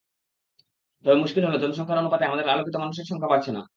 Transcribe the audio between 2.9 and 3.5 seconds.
সংখ্যা